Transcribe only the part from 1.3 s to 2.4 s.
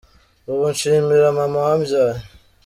mama wambyaye.